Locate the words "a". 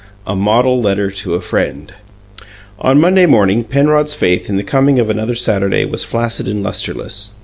0.25-0.35, 1.35-1.41